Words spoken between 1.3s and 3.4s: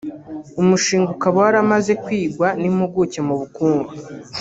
waramaze kwigwa n’impuguke mu